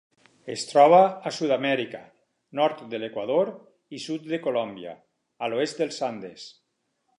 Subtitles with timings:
[0.51, 1.99] Es troba a Sud-amèrica:
[2.61, 3.53] nord de l'Equador
[3.99, 4.97] i sud de Colòmbia
[5.49, 6.51] a l'oest dels Andes.